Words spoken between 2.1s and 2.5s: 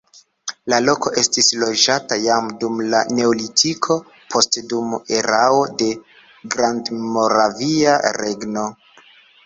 jam